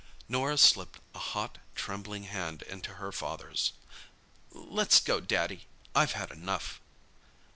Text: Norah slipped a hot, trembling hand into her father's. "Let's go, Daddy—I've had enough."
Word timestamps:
Norah 0.27 0.57
slipped 0.57 0.99
a 1.13 1.19
hot, 1.19 1.59
trembling 1.75 2.23
hand 2.23 2.63
into 2.63 2.95
her 2.95 3.11
father's. 3.11 3.73
"Let's 4.49 4.99
go, 4.99 5.19
Daddy—I've 5.19 6.13
had 6.13 6.31
enough." 6.31 6.81